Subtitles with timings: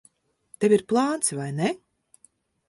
[0.63, 1.71] Tev ir plāns, vai ne?